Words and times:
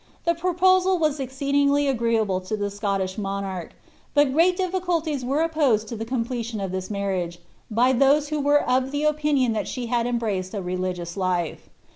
The 0.25 0.33
proposal 0.33 0.97
was 0.97 1.19
exceedingly 1.19 1.87
agree 1.87 2.17
able 2.17 2.41
to 2.41 2.57
the 2.57 2.71
Scottish 2.71 3.19
monarch; 3.19 3.73
but 4.15 4.33
great 4.33 4.57
difficulties 4.57 5.23
were 5.23 5.43
opposed 5.43 5.87
to 5.89 5.95
the 5.95 6.05
completion 6.05 6.59
of 6.59 6.71
this 6.71 6.89
marriage, 6.89 7.37
by 7.69 7.93
those 7.93 8.29
who 8.29 8.39
were 8.39 8.67
of 8.67 8.91
opinion 8.95 9.53
that 9.53 9.67
she 9.67 9.85
had 9.93 10.07
embraced 10.07 10.55
a 10.55 10.61
religious 10.63 11.15
life. 11.17 11.69